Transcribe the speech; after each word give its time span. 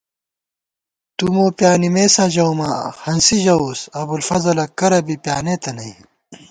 تُو 1.15 1.25
مو 1.33 1.45
پیا 1.57 1.71
نِمېسا 1.81 2.25
ژَوُماں 2.33 2.77
ہنسی 3.03 3.37
ژَوُس 3.45 3.79
ابُوالفضلَہ 3.99 4.65
کرہ 4.77 4.99
بی 5.05 5.15
پیانېتہ 5.23 5.71
نئ 5.75 5.91